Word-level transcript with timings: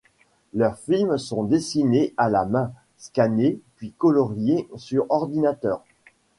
Leurs 0.55 0.79
films 0.79 1.19
sont 1.19 1.43
dessinés 1.43 2.11
à 2.17 2.27
la 2.27 2.45
main, 2.45 2.73
scannés, 2.97 3.61
puis 3.75 3.93
colorié 3.95 4.67
sur 4.75 5.05
ordinateur. 5.11 5.83